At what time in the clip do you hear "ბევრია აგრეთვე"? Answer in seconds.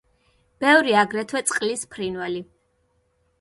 0.63-1.41